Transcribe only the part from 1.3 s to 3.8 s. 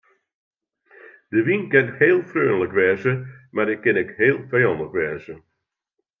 De wyn kin heel freonlik wêze mar hy